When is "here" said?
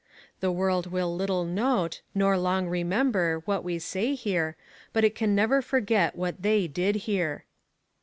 4.15-4.55, 7.05-7.45